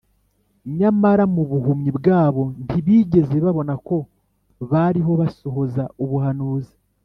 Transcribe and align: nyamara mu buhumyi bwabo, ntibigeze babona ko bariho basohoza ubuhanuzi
nyamara 0.77 1.23
mu 1.33 1.43
buhumyi 1.49 1.89
bwabo, 1.97 2.43
ntibigeze 2.65 3.35
babona 3.45 3.73
ko 3.87 3.97
bariho 4.69 5.11
basohoza 5.21 5.83
ubuhanuzi 6.03 6.75